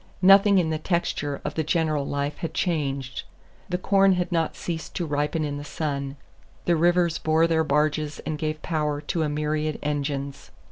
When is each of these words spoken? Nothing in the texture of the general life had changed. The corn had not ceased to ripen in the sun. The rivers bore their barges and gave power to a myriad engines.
Nothing 0.23 0.57
in 0.57 0.71
the 0.71 0.79
texture 0.79 1.41
of 1.45 1.53
the 1.53 1.63
general 1.63 2.07
life 2.07 2.37
had 2.37 2.55
changed. 2.55 3.21
The 3.69 3.77
corn 3.77 4.13
had 4.13 4.31
not 4.31 4.55
ceased 4.55 4.95
to 4.95 5.05
ripen 5.05 5.45
in 5.45 5.57
the 5.57 5.63
sun. 5.63 6.15
The 6.65 6.75
rivers 6.75 7.19
bore 7.19 7.45
their 7.45 7.63
barges 7.63 8.17
and 8.25 8.39
gave 8.39 8.63
power 8.63 8.99
to 8.99 9.21
a 9.21 9.29
myriad 9.29 9.77
engines. 9.83 10.49